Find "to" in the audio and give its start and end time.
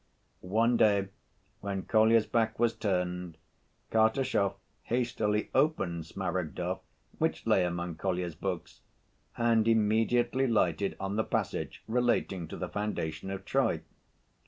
12.47-12.57